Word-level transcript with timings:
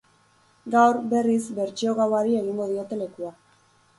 Gaur, 0.75 0.97
berriz, 1.11 1.43
bertsio 1.59 1.93
gauari 2.01 2.39
egingo 2.39 2.67
diote 2.73 3.01
lekua. 3.05 3.33